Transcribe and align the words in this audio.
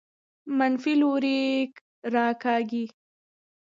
منفي 0.57 0.93
لوري 1.01 1.39
راکاږي. 2.13 2.85